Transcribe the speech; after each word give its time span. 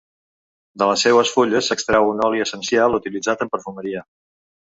De 0.81 0.85
les 0.91 1.03
seues 1.07 1.33
fulles 1.33 1.67
s'extrau 1.71 2.09
un 2.13 2.25
oli 2.29 2.43
essencial 2.47 2.99
utilitzat 3.01 3.45
en 3.47 3.53
perfumeria. 3.57 4.05